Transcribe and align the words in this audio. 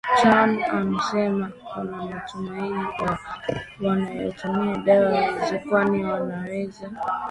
Chan 0.21 0.61
amesema 0.69 1.51
kuna 1.73 2.05
matumaini 2.05 2.85
kwa 2.97 3.17
wanaotumia 3.81 4.77
dawa 4.77 5.21
hizo 5.27 5.59
kwani 5.69 6.03
wanaweza 6.05 6.91